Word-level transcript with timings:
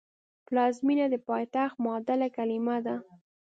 پلازمېنه 0.47 1.05
د 1.09 1.15
پایتخت 1.27 1.75
معادل 1.83 2.21
کلمه 2.35 2.77
ده 2.85 2.95